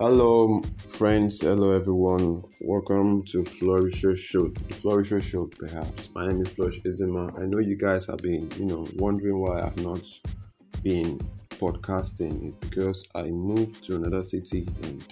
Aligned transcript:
Hello, 0.00 0.62
friends. 0.88 1.42
Hello, 1.42 1.72
everyone. 1.72 2.42
Welcome 2.62 3.22
to 3.24 3.44
Flourisher 3.44 4.16
Show. 4.16 4.48
The 4.48 4.74
Flourisher 4.76 5.20
Show, 5.20 5.50
perhaps. 5.58 6.08
My 6.14 6.26
name 6.26 6.40
is 6.40 6.48
Flourish 6.48 6.80
Ezinma. 6.84 7.38
I 7.38 7.44
know 7.44 7.58
you 7.58 7.76
guys 7.76 8.06
have 8.06 8.16
been, 8.16 8.50
you 8.56 8.64
know, 8.64 8.88
wondering 8.96 9.38
why 9.40 9.60
I've 9.60 9.76
not 9.84 10.00
been 10.82 11.20
podcasting. 11.50 12.48
It's 12.48 12.56
because 12.66 13.06
I 13.14 13.24
moved 13.24 13.84
to 13.88 13.96
another 13.96 14.24
city 14.24 14.66
and 14.84 15.04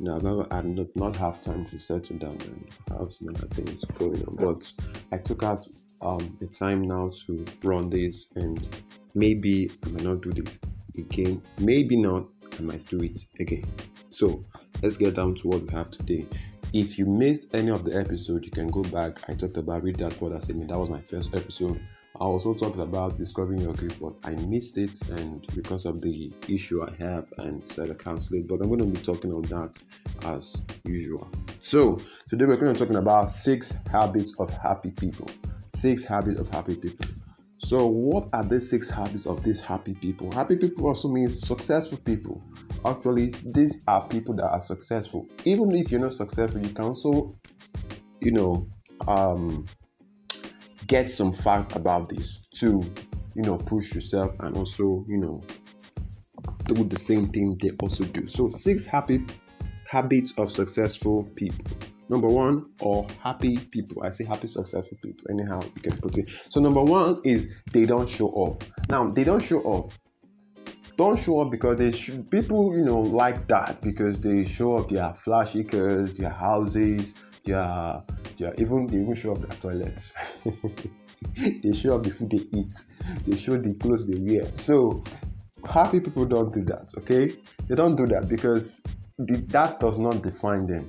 know, 0.00 0.16
I've 0.16 0.24
never, 0.24 0.46
I 0.50 0.60
did 0.62 0.96
not 0.96 1.14
have 1.14 1.40
time 1.40 1.64
to 1.66 1.78
settle 1.78 2.16
down 2.16 2.36
and 2.40 2.66
have 2.98 3.12
some 3.12 3.28
other 3.28 3.46
things 3.46 3.84
going 3.96 4.20
on. 4.24 4.34
But 4.34 4.72
I 5.12 5.18
took 5.18 5.44
out 5.44 5.64
um, 6.02 6.36
the 6.40 6.48
time 6.48 6.82
now 6.82 7.12
to 7.26 7.44
run 7.62 7.90
this, 7.90 8.26
and 8.34 8.76
maybe 9.14 9.70
I 9.86 9.90
might 9.90 10.02
not 10.02 10.20
do 10.22 10.32
this 10.32 10.58
again. 10.96 11.40
Maybe 11.60 11.94
not 11.94 12.26
I 12.58 12.62
might 12.62 12.86
do 12.86 13.02
it 13.02 13.24
again. 13.40 13.64
So 14.08 14.44
let's 14.82 14.96
get 14.96 15.14
down 15.14 15.34
to 15.36 15.48
what 15.48 15.62
we 15.62 15.72
have 15.74 15.90
today. 15.90 16.26
If 16.72 16.98
you 16.98 17.06
missed 17.06 17.46
any 17.54 17.70
of 17.70 17.84
the 17.84 17.98
episode, 17.98 18.44
you 18.44 18.50
can 18.50 18.68
go 18.68 18.82
back. 18.82 19.28
I 19.28 19.34
talked 19.34 19.56
about 19.56 19.82
read 19.82 19.96
that 19.96 20.18
brother 20.18 20.40
statement. 20.40 20.70
That 20.70 20.78
was 20.78 20.90
my 20.90 21.00
first 21.00 21.34
episode. 21.34 21.80
I 22.20 22.24
also 22.24 22.52
talked 22.52 22.78
about 22.78 23.16
discovering 23.16 23.60
your 23.60 23.74
gift, 23.74 24.00
but 24.00 24.16
I 24.24 24.34
missed 24.34 24.76
it, 24.76 25.00
and 25.10 25.46
because 25.54 25.86
of 25.86 26.00
the 26.00 26.32
issue 26.48 26.84
I 26.84 26.90
have, 27.02 27.32
and 27.38 27.62
said 27.70 27.90
I 27.90 27.94
cancelled 27.94 28.40
it. 28.40 28.48
But 28.48 28.60
I'm 28.60 28.68
going 28.68 28.80
to 28.80 28.86
be 28.86 28.98
talking 28.98 29.32
on 29.32 29.42
that 29.42 29.70
as 30.26 30.56
usual. 30.84 31.30
So 31.60 31.98
today 32.28 32.44
we're 32.44 32.56
going 32.56 32.74
to 32.74 32.78
be 32.78 32.84
talking 32.84 32.96
about 33.00 33.30
six 33.30 33.72
habits 33.90 34.34
of 34.38 34.50
happy 34.50 34.90
people. 34.90 35.30
Six 35.74 36.02
habits 36.02 36.40
of 36.40 36.48
happy 36.48 36.74
people. 36.74 37.06
So, 37.68 37.84
what 37.86 38.30
are 38.32 38.44
the 38.44 38.62
six 38.62 38.88
habits 38.88 39.26
of 39.26 39.44
these 39.44 39.60
happy 39.60 39.92
people? 39.92 40.32
Happy 40.32 40.56
people 40.56 40.86
also 40.86 41.06
means 41.06 41.46
successful 41.46 41.98
people. 41.98 42.42
Actually, 42.86 43.34
these 43.44 43.84
are 43.86 44.08
people 44.08 44.34
that 44.36 44.46
are 44.46 44.62
successful. 44.62 45.28
Even 45.44 45.74
if 45.74 45.90
you're 45.90 46.00
not 46.00 46.14
successful, 46.14 46.62
you 46.62 46.72
can 46.72 46.86
also, 46.86 47.38
you 48.20 48.32
know, 48.32 48.66
um, 49.06 49.66
get 50.86 51.10
some 51.10 51.30
fact 51.30 51.76
about 51.76 52.08
this 52.08 52.40
to, 52.54 52.80
you 53.34 53.42
know, 53.42 53.58
push 53.58 53.94
yourself 53.94 54.34
and 54.40 54.56
also, 54.56 55.04
you 55.06 55.18
know, 55.18 55.42
do 56.64 56.84
the 56.84 56.98
same 56.98 57.28
thing 57.28 57.58
they 57.60 57.72
also 57.82 58.04
do. 58.04 58.24
So, 58.24 58.48
six 58.48 58.86
happy 58.86 59.26
habits 59.90 60.32
of 60.38 60.50
successful 60.50 61.28
people 61.36 61.66
number 62.08 62.28
one 62.28 62.66
or 62.80 63.06
happy 63.22 63.56
people. 63.56 64.02
I 64.02 64.10
say 64.10 64.24
happy 64.24 64.46
successful 64.48 64.96
people. 65.02 65.24
Anyhow 65.30 65.60
you 65.62 65.82
can 65.82 65.96
put 65.98 66.18
it. 66.18 66.28
So 66.48 66.60
number 66.60 66.82
one 66.82 67.20
is 67.24 67.46
they 67.72 67.84
don't 67.84 68.08
show 68.08 68.28
off. 68.28 68.58
Now 68.88 69.08
they 69.08 69.24
don't 69.24 69.42
show 69.42 69.60
off. 69.60 69.98
Don't 70.96 71.18
show 71.18 71.40
up 71.40 71.50
because 71.50 71.78
they 71.78 71.92
should 71.92 72.28
people 72.30 72.76
you 72.76 72.84
know 72.84 73.00
like 73.00 73.46
that 73.48 73.80
because 73.80 74.20
they 74.20 74.44
show 74.44 74.78
off 74.78 74.88
their 74.88 75.14
flashy 75.24 75.62
cars 75.62 76.12
their 76.14 76.30
houses 76.30 77.14
their 77.44 78.02
their 78.36 78.52
even 78.54 78.86
they 78.86 78.98
even 78.98 79.14
show 79.14 79.32
up 79.32 79.40
their 79.40 79.56
toilets. 79.60 80.12
They 81.34 81.72
show 81.72 81.96
up 81.96 82.04
the 82.04 82.10
food 82.10 82.30
they 82.30 82.58
eat. 82.58 82.72
They 83.26 83.36
show 83.36 83.56
the 83.56 83.74
clothes 83.74 84.06
they 84.06 84.20
wear. 84.20 84.44
So 84.54 85.02
happy 85.68 85.98
people 85.98 86.24
don't 86.24 86.54
do 86.54 86.62
that 86.66 86.90
okay? 86.98 87.32
They 87.68 87.74
don't 87.74 87.96
do 87.96 88.06
that 88.06 88.28
because 88.28 88.80
the, 89.18 89.36
that 89.48 89.80
does 89.80 89.98
not 89.98 90.22
define 90.22 90.66
them 90.66 90.86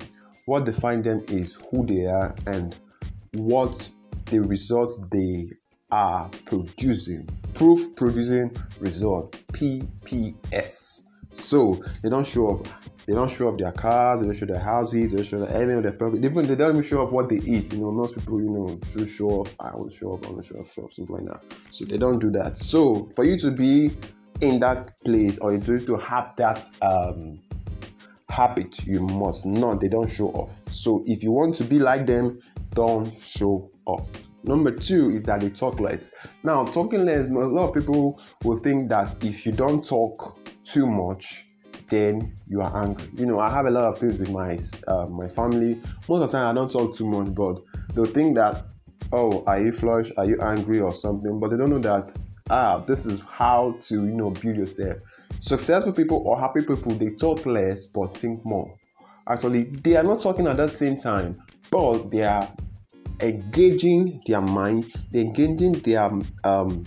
what 0.50 0.66
defines 0.66 1.04
them 1.04 1.24
is 1.28 1.60
who 1.70 1.86
they 1.86 2.08
are 2.08 2.34
and 2.48 2.76
what 3.36 3.88
the 4.26 4.40
results 4.40 5.00
they 5.12 5.48
are 5.92 6.28
producing. 6.46 7.30
Proof 7.54 7.96
producing 7.96 8.58
result 8.80 9.34
PPS. 9.54 11.02
So 11.36 11.84
they 12.02 12.10
don't 12.10 12.26
show 12.26 12.56
up. 12.56 12.68
They 13.06 13.14
don't 13.14 13.30
show 13.30 13.50
up 13.50 13.60
their 13.60 13.72
cars. 13.72 14.22
They 14.22 14.26
don't 14.26 14.36
show 14.36 14.48
their 14.48 14.58
houses. 14.60 15.12
They 15.12 15.18
don't 15.18 15.28
show 15.28 15.44
any 15.44 15.74
of 15.74 15.84
their 15.84 15.92
property. 15.92 16.26
Even 16.26 16.48
they 16.48 16.56
don't 16.56 16.72
even 16.72 16.82
show 16.82 17.04
up 17.04 17.12
what 17.12 17.30
they 17.30 17.38
eat. 17.38 17.72
You 17.72 17.82
know, 17.82 17.92
most 17.92 18.16
people, 18.16 18.42
you 18.42 18.50
know, 18.50 18.80
do 18.96 19.06
show 19.06 19.42
up, 19.42 19.50
I 19.60 19.72
will 19.76 19.92
show 19.92 20.16
up, 20.16 20.26
I 20.26 20.34
to 20.34 20.44
show 20.44 20.56
off, 20.56 20.74
show 20.74 20.82
off, 20.82 20.94
something 20.94 21.16
like 21.16 21.26
that. 21.26 21.44
So 21.70 21.86
they 21.86 21.98
don't 21.98 22.18
do 22.18 22.32
that. 22.32 22.58
So 22.58 23.12
for 23.16 23.24
you 23.24 23.38
to 23.38 23.52
be 23.52 23.92
in 24.42 24.60
that 24.62 25.00
place 25.02 25.38
or 25.38 25.54
you 25.54 25.60
to 25.60 25.96
have 25.98 26.34
that 26.38 26.68
um, 26.82 27.40
habit 28.40 28.86
you 28.86 29.02
must 29.02 29.46
not 29.46 29.82
they 29.82 29.90
don't 29.90 30.10
show 30.10 30.30
off. 30.30 30.52
So 30.72 31.04
if 31.06 31.22
you 31.24 31.32
want 31.32 31.56
to 31.58 31.66
be 31.66 31.78
like 31.78 32.06
them 32.08 32.40
don't 32.74 33.14
show 33.22 33.70
off. 33.86 34.08
Number 34.46 34.72
two 34.72 35.10
is 35.10 35.24
that 35.24 35.42
they 35.42 35.50
talk 35.50 35.82
less. 35.82 36.12
Now 36.44 36.64
talking 36.64 37.04
less 37.04 37.28
a 37.28 37.32
lot 37.32 37.68
of 37.68 37.74
people 37.74 38.22
will 38.46 38.60
think 38.60 38.88
that 38.90 39.22
if 39.26 39.46
you 39.46 39.52
don't 39.52 39.86
talk 39.86 40.40
too 40.64 40.88
much 40.88 41.44
then 41.90 42.34
you 42.48 42.62
are 42.62 42.74
angry. 42.84 43.10
You 43.18 43.26
know 43.26 43.40
i 43.40 43.50
have 43.50 43.66
a 43.66 43.72
lot 43.72 43.86
of 43.92 43.98
things 43.98 44.18
with 44.18 44.32
my 44.32 44.58
uh, 44.88 45.08
my 45.08 45.28
family. 45.28 45.82
Most 46.08 46.22
of 46.22 46.32
the 46.32 46.38
time 46.38 46.48
i 46.52 46.54
don't 46.58 46.72
talk 46.72 46.96
too 46.96 47.10
much 47.16 47.36
but 47.36 47.56
they'll 47.94 48.14
think 48.18 48.36
that 48.38 48.66
oh 49.12 49.44
are 49.48 49.60
you 49.60 49.74
flush? 49.74 50.12
Are 50.18 50.26
you 50.26 50.40
angry 50.42 50.80
or 50.80 50.94
something? 50.94 51.42
But 51.42 51.50
they 51.52 51.58
don't 51.58 51.72
know 51.72 51.86
that 51.92 52.14
ah 52.50 52.78
this 52.88 53.06
is 53.06 53.20
how 53.20 53.76
to 53.88 53.96
you 53.96 54.16
know 54.20 54.30
build 54.30 54.56
yourself 54.56 54.98
Successful 55.40 55.94
people 55.94 56.24
or 56.26 56.40
happy 56.40 56.62
people, 56.62 56.92
they 56.94 57.10
talk 57.12 57.46
less 57.46 57.86
but 57.86 58.16
think 58.18 58.44
more. 58.46 58.74
Actually, 59.28 59.64
they 59.64 59.96
are 59.96 60.04
not 60.04 60.22
talking 60.22 60.48
at 60.48 60.58
that 60.58 60.78
same 60.78 60.98
time, 60.98 61.42
but 61.70 62.10
they 62.10 62.24
are 62.24 62.52
engaging 63.22 64.22
their 64.26 64.42
mind, 64.42 64.92
they're 65.12 65.22
engaging 65.22 65.74
their 65.74 66.12
um, 66.44 66.84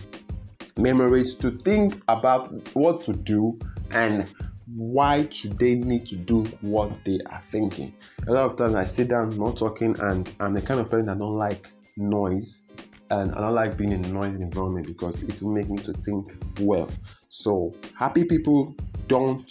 memories 0.76 1.34
to 1.36 1.50
think 1.58 2.00
about 2.08 2.52
what 2.74 3.04
to 3.04 3.12
do 3.12 3.58
and 3.92 4.28
why 4.74 5.28
should 5.30 5.58
they 5.58 5.74
need 5.74 6.06
to 6.06 6.16
do 6.16 6.44
what 6.62 6.90
they 7.04 7.18
are 7.26 7.42
thinking. 7.50 7.92
A 8.26 8.32
lot 8.32 8.50
of 8.50 8.56
times 8.56 8.74
I 8.74 8.84
sit 8.84 9.08
down 9.08 9.36
not 9.36 9.56
talking 9.56 9.98
and 10.00 10.30
I'm 10.40 10.54
the 10.54 10.62
kind 10.62 10.80
of 10.80 10.88
person 10.88 11.06
that 11.06 11.18
don't 11.18 11.36
like 11.36 11.68
noise 11.96 12.62
and 13.10 13.34
I 13.34 13.40
don't 13.40 13.54
like 13.54 13.76
being 13.76 13.92
in 13.92 14.04
a 14.04 14.08
noisy 14.08 14.42
environment 14.42 14.86
because 14.86 15.22
it 15.22 15.42
will 15.42 15.52
make 15.52 15.68
me 15.68 15.76
to 15.78 15.92
think 15.92 16.34
well. 16.60 16.88
So 17.34 17.72
happy 17.98 18.24
people 18.24 18.74
don't 19.06 19.50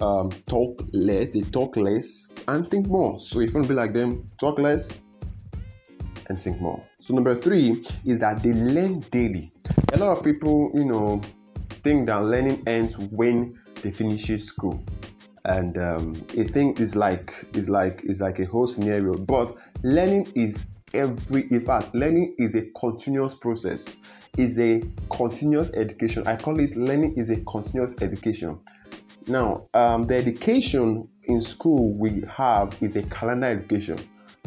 um, 0.00 0.30
talk 0.48 0.82
less, 0.94 1.28
they 1.34 1.42
talk 1.42 1.76
less 1.76 2.26
and 2.48 2.66
think 2.70 2.86
more. 2.86 3.20
So 3.20 3.40
if 3.40 3.50
you 3.50 3.56
want 3.56 3.66
to 3.66 3.74
be 3.74 3.74
like 3.74 3.92
them, 3.92 4.30
talk 4.40 4.58
less 4.58 4.98
and 6.30 6.42
think 6.42 6.58
more. 6.58 6.82
So 7.02 7.12
number 7.12 7.34
three 7.34 7.84
is 8.06 8.18
that 8.20 8.42
they 8.42 8.54
learn 8.54 9.00
daily. 9.10 9.52
A 9.92 9.98
lot 9.98 10.16
of 10.16 10.24
people, 10.24 10.70
you 10.74 10.86
know, 10.86 11.20
think 11.84 12.06
that 12.06 12.24
learning 12.24 12.62
ends 12.66 12.96
when 12.96 13.60
they 13.82 13.90
finish 13.90 14.42
school 14.42 14.82
and 15.44 15.76
um, 15.76 16.26
I 16.38 16.44
think 16.44 16.80
it's 16.80 16.94
like 16.94 17.46
it's 17.52 17.68
like 17.68 18.00
it's 18.04 18.20
like 18.20 18.38
a 18.38 18.46
whole 18.46 18.66
scenario. 18.66 19.18
But 19.18 19.54
learning 19.82 20.32
is 20.34 20.64
every 20.94 21.42
in 21.50 21.66
fact 21.66 21.94
learning 21.94 22.36
is 22.38 22.54
a 22.54 22.62
continuous 22.78 23.34
process 23.34 23.84
is 24.36 24.58
a 24.58 24.82
continuous 25.10 25.70
education. 25.74 26.26
I 26.26 26.36
call 26.36 26.58
it 26.60 26.76
learning 26.76 27.14
is 27.16 27.30
a 27.30 27.36
continuous 27.44 27.94
education. 28.00 28.58
Now 29.26 29.68
um, 29.74 30.06
the 30.06 30.16
education 30.16 31.08
in 31.24 31.40
school 31.40 31.92
we 31.94 32.24
have 32.28 32.76
is 32.80 32.96
a 32.96 33.02
calendar 33.02 33.46
education 33.46 33.98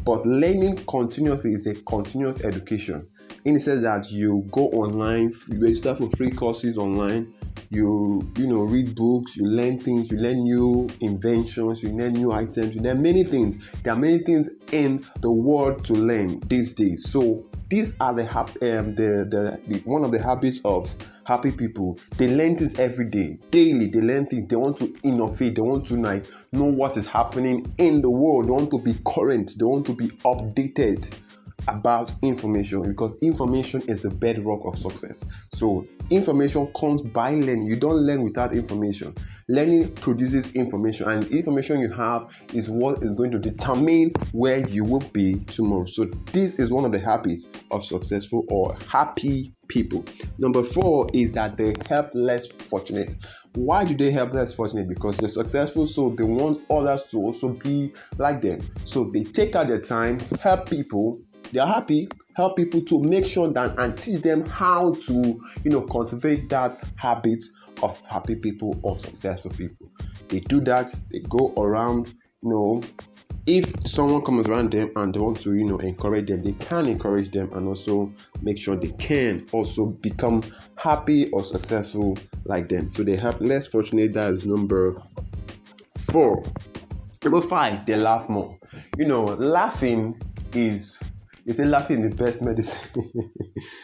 but 0.04 0.26
learning 0.26 0.78
continuously 0.90 1.54
is 1.54 1.66
a 1.68 1.76
continuous 1.76 2.42
education. 2.44 3.08
In 3.46 3.54
the 3.54 3.60
sense 3.60 3.84
that 3.84 4.12
you 4.12 4.48
go 4.52 4.70
online 4.70 5.34
you 5.48 5.60
register 5.60 5.96
for 5.96 6.10
free 6.12 6.32
courses 6.32 6.78
online 6.78 7.34
you 7.70 8.22
you 8.38 8.48
know 8.48 8.62
read 8.62 8.96
books 8.96 9.36
you 9.36 9.46
learn 9.46 9.80
things 9.80 10.12
you 10.12 10.18
learn 10.18 10.44
new 10.44 10.88
inventions 11.02 11.82
you 11.82 11.90
learn 11.90 12.14
new 12.14 12.32
items 12.32 12.76
you 12.76 12.82
learn 12.82 13.02
many 13.02 13.24
things. 13.24 13.58
There 13.84 13.94
are 13.94 14.00
many 14.00 14.20
things 14.20 14.50
in 14.72 15.06
the 15.22 15.32
world 15.32 15.86
to 15.86 15.94
learn 15.94 16.40
these 16.48 16.74
days. 16.74 17.10
So 17.10 17.46
these 17.74 17.92
are 18.00 18.14
the, 18.14 18.30
um, 18.38 18.94
the, 18.94 19.26
the, 19.28 19.60
the 19.68 19.80
one 19.86 20.04
of 20.04 20.12
the 20.12 20.22
habits 20.22 20.60
of 20.64 20.96
happy 21.26 21.50
people. 21.50 21.98
They 22.18 22.28
learn 22.28 22.56
things 22.56 22.78
every 22.80 23.06
day 23.06 23.40
daily. 23.50 23.88
They 23.88 24.00
learn 24.00 24.28
things. 24.28 24.48
They 24.48 24.56
want 24.56 24.78
to 24.78 24.96
innovate. 25.02 25.56
They 25.56 25.62
want 25.64 25.88
to 25.88 25.96
like 25.96 26.28
know 26.52 26.66
what 26.66 26.98
is 26.98 27.08
happening 27.08 27.74
in 27.80 28.04
the 28.04 28.12
world. 28.12 28.46
They 28.46 28.52
want 28.52 28.70
to 28.72 28.78
be 28.78 28.96
current. 29.08 29.54
They 29.58 29.66
want 29.66 29.88
to 29.88 29.96
be 29.96 30.10
updated 30.24 31.12
about 31.68 32.12
information 32.22 32.84
because 32.84 33.14
information 33.22 33.82
is 33.88 34.02
the 34.02 34.10
bedrock 34.10 34.66
of 34.66 34.78
success. 34.80 35.24
So, 35.54 35.86
information 36.10 36.72
comes 36.74 37.02
by 37.02 37.32
learning. 37.32 37.66
You 37.68 37.76
don't 37.76 37.98
learn 37.98 38.24
without 38.24 38.54
information. 38.54 39.16
Learning 39.50 39.94
produces 39.96 40.52
information, 40.54 41.10
and 41.10 41.26
information 41.28 41.80
you 41.80 41.92
have 41.92 42.30
is 42.54 42.70
what 42.70 43.04
is 43.04 43.16
going 43.16 43.32
to 43.32 43.40
determine 43.40 44.12
where 44.32 44.68
you 44.70 44.84
will 44.84 45.04
be 45.12 45.36
tomorrow. 45.46 45.86
So, 45.86 46.06
this 46.32 46.60
is 46.60 46.72
one 46.72 46.86
of 46.86 46.92
the 46.92 47.00
habits 47.00 47.48
of 47.72 47.84
successful 47.84 48.46
or 48.50 48.78
happy 48.88 49.54
people. 49.68 50.06
Number 50.38 50.64
four 50.64 51.08
is 51.14 51.32
that 51.34 51.58
they 51.58 51.74
help 51.90 52.12
less 52.14 52.48
fortunate. 52.48 53.16
Why 53.56 53.84
do 53.86 53.96
they 53.96 54.12
help 54.12 54.34
less 54.34 54.54
fortunate? 54.54 54.88
Because 54.88 55.18
they're 55.18 55.30
successful, 55.30 55.88
so 55.88 56.10
they 56.10 56.24
want 56.24 56.62
others 56.70 57.06
to 57.12 57.18
also 57.18 57.50
be 57.50 57.94
like 58.18 58.42
them. 58.42 58.62
So, 58.86 59.12
they 59.14 59.24
take 59.24 59.56
out 59.56 59.68
their 59.68 59.82
time, 59.82 60.20
help 60.42 60.70
people 60.70 61.20
they 61.54 61.60
are 61.60 61.68
happy 61.68 62.10
help 62.36 62.56
people 62.56 62.82
to 62.82 63.00
make 63.02 63.26
sure 63.26 63.48
that 63.52 63.78
and 63.80 63.98
teach 63.98 64.22
them 64.22 64.46
how 64.46 64.94
to 64.94 65.14
you 65.64 65.72
know 65.72 65.82
cultivate 65.82 66.50
that 66.50 66.82
habit 66.96 67.44
of 67.82 68.04
happy 68.06 68.36
people 68.36 68.78
or 68.82 68.98
successful 68.98 69.52
people. 69.52 69.88
They 70.30 70.40
do 70.42 70.62
that, 70.62 70.94
they 71.12 71.20
go 71.20 71.54
around, 71.58 72.08
you 72.42 72.50
know, 72.50 72.82
if 73.46 73.86
someone 73.86 74.22
comes 74.24 74.48
around 74.48 74.72
them 74.72 74.92
and 74.96 75.14
they 75.14 75.20
want 75.20 75.40
to 75.42 75.54
you 75.54 75.66
know 75.66 75.78
encourage 75.80 76.28
them 76.28 76.42
they 76.42 76.54
can 76.54 76.88
encourage 76.88 77.30
them 77.32 77.52
and 77.54 77.68
also 77.68 78.12
make 78.42 78.58
sure 78.58 78.76
they 78.76 78.92
can 78.92 79.46
also 79.52 79.88
become 79.88 80.42
happy 80.76 81.30
or 81.32 81.44
successful 81.44 82.18
like 82.46 82.70
them. 82.70 82.92
So 82.92 83.04
they 83.04 83.18
have 83.18 83.40
less 83.42 83.68
fortunate 83.68 84.14
that 84.14 84.34
is 84.34 84.46
number 84.46 85.02
four. 86.10 86.44
Number 87.24 87.42
five 87.42 87.86
they 87.86 87.96
laugh 87.96 88.30
more. 88.30 88.58
You 88.98 89.06
know 89.06 89.24
laughing 89.24 90.20
is 90.54 90.98
they 91.46 91.54
say 91.54 91.66
laughing 91.66 92.02
the 92.02 92.16
best 92.16 92.42
medicine? 92.42 92.80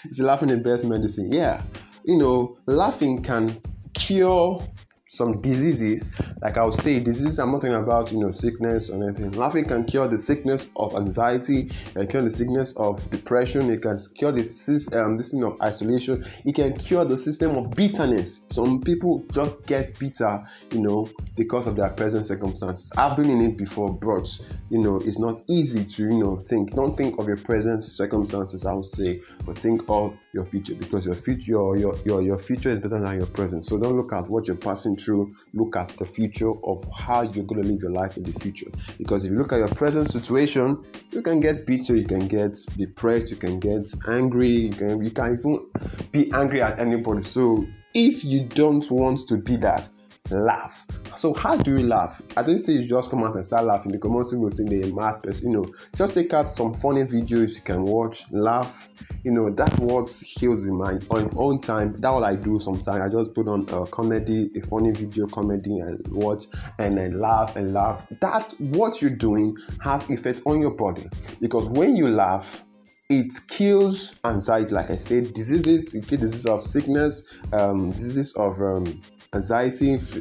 It's 0.06 0.20
laughing 0.20 0.50
the 0.50 0.58
best 0.58 0.84
medicine? 0.84 1.32
Yeah. 1.32 1.62
You 2.04 2.18
know 2.18 2.58
laughing 2.66 3.22
can 3.24 3.60
cure 3.94 4.64
some 5.10 5.42
diseases, 5.42 6.12
like 6.42 6.58
I 6.58 6.64
would 6.64 6.74
say, 6.74 7.00
diseases 7.00 7.40
I'm 7.40 7.52
not 7.52 7.62
talking 7.62 7.76
about, 7.76 8.12
you 8.12 8.20
know, 8.20 8.32
sickness 8.32 8.90
or 8.90 9.04
anything. 9.04 9.32
Laughing 9.32 9.66
can 9.66 9.86
cure 9.86 10.08
the 10.08 10.18
sickness 10.18 10.68
of 10.76 10.96
anxiety, 10.96 11.72
can 11.94 12.08
cure 12.08 12.22
the 12.22 12.32
sickness 12.32 12.74
of 12.78 13.10
depression, 13.12 13.70
it 13.72 13.82
can 13.82 14.00
cure 14.16 14.32
the 14.32 14.40
um, 14.94 15.18
this 15.18 15.32
thing 15.32 15.44
of 15.44 15.60
isolation, 15.62 16.26
it 16.46 16.56
can 16.56 16.76
cure 16.78 17.06
the 17.06 17.18
system 17.18 17.58
of 17.58 17.72
bitterness. 17.72 18.42
Some 18.50 18.82
people 18.82 19.26
just 19.34 19.66
get 19.66 19.98
bitter, 20.00 20.44
you 20.72 20.82
know, 20.82 21.10
because 21.36 21.68
of 21.68 21.76
their 21.76 21.90
present 21.90 22.28
circumstances. 22.28 22.92
I've 22.98 23.18
been 23.18 23.30
in 23.30 23.42
it 23.42 23.58
before, 23.58 23.94
but 23.94 24.30
you 24.70 24.80
know, 24.80 24.98
it's 24.98 25.20
not 25.20 25.42
easy 25.50 25.84
to, 25.84 26.04
you 26.04 26.20
know, 26.20 26.38
think. 26.38 26.74
Don't 26.74 26.96
think 26.96 27.20
of 27.20 27.28
your 27.28 27.38
present 27.38 27.84
circumstances, 27.84 28.66
I 28.66 28.74
would 28.74 28.86
say, 28.86 29.22
but 29.46 29.58
think 29.58 29.82
of 29.90 30.18
your 30.34 30.46
future 30.46 30.76
because 30.76 31.06
your 31.06 31.16
future 31.16 31.44
your, 31.44 31.78
your 31.78 31.98
your 32.06 32.22
your 32.22 32.38
future 32.38 32.72
is 32.72 32.80
better 32.80 33.00
than 33.00 33.18
your 33.18 33.26
present. 33.28 33.66
So 33.66 33.78
don't 33.78 33.98
look 33.98 34.14
at 34.14 34.28
what 34.30 34.48
you're 34.48 34.58
passing 34.58 34.96
through, 34.96 35.36
look 35.54 35.76
at 35.76 35.90
the 35.98 36.06
future 36.06 36.52
of 36.64 36.88
how 36.96 37.24
you're 37.24 37.46
gonna 37.46 37.64
live 37.64 37.82
your 37.82 37.92
life 37.92 38.18
in 38.18 38.24
the 38.24 38.40
future. 38.40 38.70
Because 38.98 39.24
if 39.24 39.32
you 39.32 39.38
look 39.38 39.54
at 39.54 39.58
your 39.60 39.68
present 39.70 40.12
situation, 40.12 40.84
you 41.12 41.22
can 41.22 41.40
get 41.40 41.66
bitter, 41.66 41.96
you 41.96 42.06
can 42.06 42.28
get 42.28 42.58
depressed, 42.78 43.32
you 43.32 43.38
can 43.38 43.60
get 43.60 43.92
angry, 44.08 44.50
you 44.50 44.70
can 44.70 45.04
you 45.04 45.12
can 45.12 45.40
even 45.40 45.66
be 46.12 46.32
angry 46.34 46.62
at 46.62 46.80
anybody. 46.80 47.24
So 47.24 47.66
if 47.94 48.24
you 48.24 48.46
don't 48.46 48.90
want 48.92 49.28
to 49.30 49.38
be 49.38 49.58
that, 49.58 49.90
laugh. 50.32 50.86
So 51.16 51.34
how 51.34 51.58
do 51.58 51.72
you 51.72 51.84
laugh? 51.84 52.22
I 52.38 52.44
didn't 52.44 52.62
say 52.62 52.74
you 52.74 52.88
just 52.88 53.10
come 53.10 53.24
out 53.24 53.36
and 53.36 53.46
start 53.46 53.66
laughing 53.66 53.92
because 53.92 54.12
most 54.12 54.32
people 54.32 54.50
think 54.50 54.70
they're 54.70 54.90
a 54.90 54.94
mad 54.94 55.24
person. 55.24 55.52
You 55.52 55.58
know, 55.58 55.66
just 55.96 56.14
take 56.14 56.34
out 56.34 56.50
some 56.50 56.74
funny 56.74 57.04
videos 57.04 57.56
you 57.56 57.62
can 57.62 57.84
watch, 57.84 58.26
laugh. 58.32 58.90
You 59.24 59.32
know, 59.32 59.50
that 59.50 59.80
works 59.82 60.22
heals 60.22 60.64
the 60.64 60.72
mind 60.72 61.06
on 61.10 61.32
own 61.36 61.60
time. 61.60 61.96
That's 62.00 62.14
what 62.14 62.24
I 62.24 62.36
do 62.36 62.60
sometimes. 62.60 63.02
I 63.02 63.10
just 63.10 63.34
put 63.34 63.48
on 63.48 63.68
a 63.70 63.86
comedy, 63.88 64.50
a 64.56 64.62
funny 64.68 64.92
video 64.92 65.28
comedy 65.28 65.80
and 65.80 66.06
watch 66.08 66.46
and 66.78 66.98
then 66.98 67.16
laugh 67.16 67.56
and 67.56 67.74
laugh. 67.74 68.06
That 68.22 68.54
what 68.60 69.02
you're 69.02 69.12
doing 69.12 69.58
has 69.82 70.10
effect 70.10 70.42
on 70.46 70.62
your 70.62 70.72
body 70.72 71.10
because 71.42 71.68
when 71.68 71.96
you 71.96 72.08
laugh, 72.08 72.66
it 73.10 73.34
kills 73.48 74.14
anxiety, 74.24 74.72
like 74.72 74.92
I 74.92 74.98
said, 74.98 75.34
diseases, 75.34 75.96
it 75.96 76.08
kills 76.08 76.22
diseases 76.22 76.46
of 76.46 76.66
sickness, 76.66 77.24
um, 77.54 77.90
diseases 77.90 78.34
of 78.34 78.62
um, 78.62 79.02
anxiety, 79.34 79.96
f- 79.96 80.20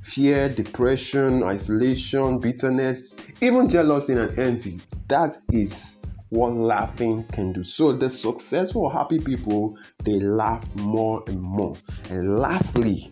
fear, 0.00 0.48
depression, 0.48 1.42
isolation, 1.42 2.38
bitterness, 2.38 3.14
even 3.40 3.68
jealousy 3.68 4.14
and 4.14 4.38
envy. 4.38 4.80
That 5.08 5.38
is 5.52 5.98
what 6.30 6.54
laughing 6.54 7.24
can 7.32 7.52
do. 7.52 7.62
So 7.62 7.92
the 7.92 8.10
successful, 8.10 8.90
happy 8.90 9.18
people 9.18 9.78
they 10.04 10.18
laugh 10.18 10.74
more 10.76 11.22
and 11.28 11.40
more. 11.40 11.76
And 12.10 12.38
lastly, 12.38 13.10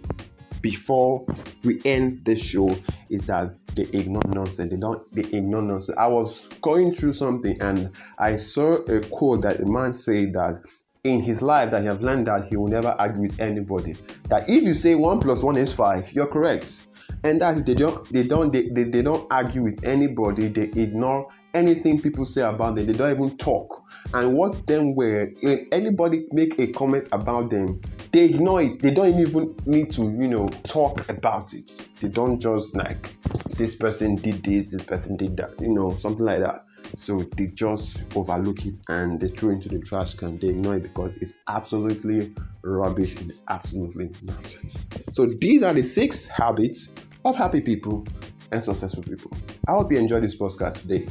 before 0.61 1.27
we 1.63 1.81
end 1.85 2.25
the 2.25 2.37
show, 2.37 2.75
is 3.11 3.27
that 3.27 3.55
they 3.75 3.83
ignore 3.83 4.23
nonsense. 4.29 4.71
They 4.71 4.77
don't 4.77 5.15
they 5.15 5.23
ignore 5.37 5.63
nonsense. 5.63 5.97
I 5.99 6.07
was 6.07 6.49
going 6.63 6.95
through 6.95 7.13
something 7.13 7.61
and 7.61 7.91
I 8.19 8.37
saw 8.37 8.75
a 8.75 9.01
quote 9.01 9.43
that 9.43 9.61
a 9.61 9.67
man 9.67 9.93
said 9.95 10.33
that 10.33 10.63
in 11.05 11.21
his 11.21 11.43
life 11.43 11.71
that 11.71 11.83
he 11.83 11.87
have 11.87 12.03
learned 12.03 12.27
that 12.27 12.47
he 12.47 12.57
will 12.57 12.69
never 12.69 12.89
argue 12.99 13.23
with 13.23 13.39
anybody. 13.39 13.95
That 14.29 14.49
if 14.49 14.63
you 14.63 14.75
say 14.75 14.95
one 14.95 15.21
plus 15.21 15.43
one 15.43 15.57
is 15.57 15.73
five, 15.73 16.11
you're 16.13 16.27
correct. 16.27 16.81
And 17.23 17.41
that 17.41 17.65
they 17.65 17.75
don't 17.75 18.11
they 18.11 18.23
don't 18.23 18.53
they, 18.53 18.69
they, 18.71 18.85
they 18.85 19.03
don't 19.03 19.27
argue 19.31 19.63
with 19.63 19.85
anybody, 19.85 20.49
they 20.49 20.63
ignore 20.81 21.29
anything 21.53 22.01
people 22.01 22.27
say 22.27 22.43
about 22.43 22.75
them, 22.75 22.87
they 22.87 22.93
don't 22.93 23.15
even 23.15 23.37
talk. 23.37 23.83
And 24.13 24.35
what 24.35 24.67
them 24.67 24.95
where 24.95 25.31
eh, 25.43 25.65
anybody 25.73 26.27
make 26.33 26.59
a 26.59 26.69
comment 26.69 27.09
about 27.13 27.51
them, 27.51 27.81
they 28.13 28.25
ignore 28.25 28.63
it. 28.63 28.81
They 28.81 28.91
don't 28.91 29.19
even 29.19 29.55
need 29.67 29.93
to, 29.95 30.03
you 30.03 30.29
know, 30.29 30.47
talk 30.67 31.09
about 31.09 31.53
it. 31.53 31.87
They 32.01 32.09
don't 32.09 32.41
just 32.41 32.75
like 32.75 33.15
this 33.57 33.77
person 33.77 34.17
did 34.17 34.43
this, 34.43 34.67
this 34.67 34.83
person 34.83 35.17
did 35.17 35.37
that, 35.37 35.61
you 35.61 35.73
know, 35.73 35.97
something 35.97 36.25
like 36.25 36.41
that. 36.41 36.65
So 36.97 37.23
they 37.37 37.47
just 37.47 38.03
overlook 38.15 38.65
it 38.67 38.77
and 38.89 39.21
they 39.21 39.29
throw 39.29 39.51
it 39.51 39.55
into 39.55 39.69
the 39.69 39.81
trash 39.81 40.15
can. 40.15 40.39
They 40.39 40.49
ignore 40.49 40.77
it 40.77 40.83
because 40.83 41.15
it's 41.21 41.35
absolutely 41.49 42.35
rubbish 42.63 43.15
and 43.17 43.33
absolutely 43.49 44.11
nonsense. 44.23 44.87
So 45.13 45.27
these 45.27 45.63
are 45.63 45.73
the 45.73 45.83
six 45.83 46.27
habits 46.27 46.89
of 47.25 47.37
happy 47.37 47.61
people 47.61 48.07
and 48.53 48.63
successful 48.63 49.03
people. 49.03 49.31
I 49.69 49.73
hope 49.73 49.91
you 49.91 49.99
enjoyed 49.99 50.23
this 50.23 50.37
podcast 50.37 50.83
today. 50.83 51.07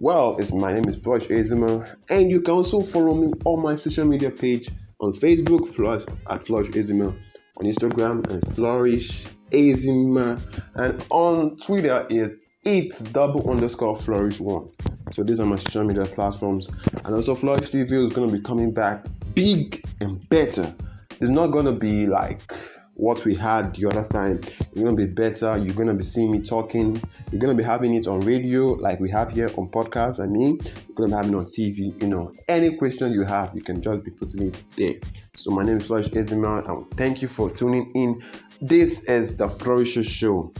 Well, 0.00 0.36
it's 0.38 0.52
my 0.52 0.72
name 0.72 0.88
is 0.88 0.96
Flourish 0.96 1.28
Ezinma, 1.28 1.96
and 2.10 2.30
you 2.30 2.40
can 2.40 2.54
also 2.54 2.82
follow 2.82 3.14
me 3.14 3.32
on 3.44 3.62
my 3.62 3.76
social 3.76 4.04
media 4.04 4.30
page 4.30 4.68
on 5.00 5.12
Facebook, 5.12 5.68
Flourish 5.74 6.04
at 6.28 6.44
Flourish 6.44 6.68
Ezinma, 6.70 7.16
on 7.56 7.66
Instagram 7.66 8.26
and 8.28 8.54
Flourish 8.54 9.24
Ezinma, 9.52 10.40
and 10.74 11.04
on 11.10 11.56
Twitter 11.58 12.06
is 12.10 12.38
it's 12.64 12.98
double 13.00 13.50
underscore 13.50 13.96
Flourish 13.96 14.40
One. 14.40 14.68
So 15.12 15.22
these 15.22 15.40
are 15.40 15.46
my 15.46 15.56
social 15.56 15.84
media 15.84 16.04
platforms. 16.06 16.68
And 17.04 17.14
also 17.14 17.34
Flourish 17.34 17.70
TV 17.70 18.06
is 18.06 18.12
gonna 18.12 18.32
be 18.32 18.40
coming 18.40 18.72
back 18.72 19.04
big 19.34 19.84
and 20.00 20.26
better. 20.28 20.74
It's 21.20 21.30
not 21.30 21.48
gonna 21.48 21.72
be 21.72 22.06
like 22.06 22.52
what 22.94 23.24
we 23.24 23.34
had 23.34 23.74
the 23.74 23.86
other 23.86 24.06
time. 24.08 24.40
It's 24.42 24.80
gonna 24.80 24.96
be 24.96 25.06
better. 25.06 25.56
You're 25.56 25.74
gonna 25.74 25.94
be 25.94 26.04
seeing 26.04 26.30
me 26.30 26.40
talking. 26.40 27.00
You're 27.30 27.40
gonna 27.40 27.54
be 27.54 27.62
having 27.62 27.94
it 27.94 28.06
on 28.06 28.20
radio, 28.20 28.72
like 28.72 29.00
we 29.00 29.10
have 29.10 29.32
here 29.32 29.50
on 29.56 29.68
podcast. 29.68 30.20
I 30.20 30.26
mean, 30.26 30.60
you're 30.62 30.94
gonna 30.94 31.08
be 31.08 31.14
having 31.14 31.34
on 31.34 31.44
TV. 31.46 32.00
You 32.00 32.08
know, 32.08 32.32
any 32.48 32.76
question 32.76 33.12
you 33.12 33.24
have, 33.24 33.52
you 33.54 33.62
can 33.62 33.82
just 33.82 34.04
be 34.04 34.10
putting 34.10 34.48
it 34.48 34.62
there. 34.76 34.94
So 35.36 35.50
my 35.50 35.62
name 35.64 35.78
is 35.78 35.86
Flourish 35.86 36.08
Ezinma, 36.08 36.68
and 36.68 36.90
thank 36.96 37.20
you 37.20 37.28
for 37.28 37.50
tuning 37.50 37.90
in. 37.94 38.22
This 38.60 39.02
is 39.04 39.36
the 39.36 39.48
Flourisher 39.48 40.04
Show. 40.04 40.52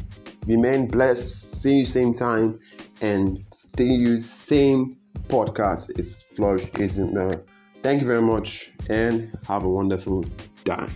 Remain 0.46 0.86
blessed. 0.88 1.62
See 1.62 1.78
you 1.78 1.84
same 1.84 2.12
time 2.12 2.58
and 3.00 3.44
stay 3.52 3.84
you 3.84 4.20
same 4.20 4.96
podcast. 5.28 5.90
It's 5.98 6.14
Flourish 6.34 6.70
Ezinma. 6.72 7.42
Thank 7.82 8.00
you 8.00 8.06
very 8.06 8.22
much 8.22 8.72
and 8.88 9.36
have 9.46 9.64
a 9.64 9.68
wonderful 9.68 10.24
day. 10.64 10.86